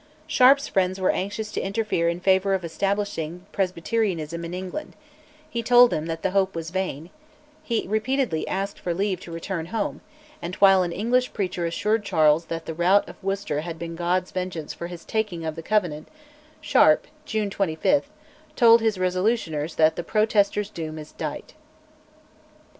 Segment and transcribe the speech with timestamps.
[0.25, 4.95] Sharp's friends were anxious to interfere in favour of establishing Presbyterianism in England;
[5.47, 7.11] he told them that the hope was vain;
[7.61, 10.01] he repeatedly asked for leave to return home,
[10.41, 14.31] and, while an English preacher assured Charles that the rout of Worcester had been God's
[14.31, 16.07] vengeance for his taking of the Covenant,
[16.61, 18.09] Sharp (June 25)
[18.55, 21.53] told his Resolutioners that "the Protesters' doom is dight."